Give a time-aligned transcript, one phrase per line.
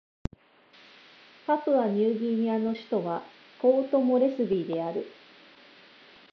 [1.45, 3.21] パプアニューギニアの首都は
[3.61, 5.05] ポートモレスビーである